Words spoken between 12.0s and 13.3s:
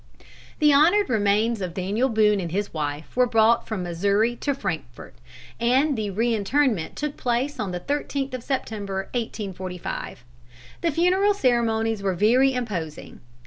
were very imposing.